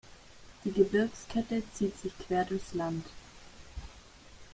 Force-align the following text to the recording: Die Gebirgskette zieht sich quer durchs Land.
Die 0.63 0.71
Gebirgskette 0.71 1.61
zieht 1.75 1.95
sich 1.99 2.11
quer 2.17 2.43
durchs 2.43 2.73
Land. 2.73 3.05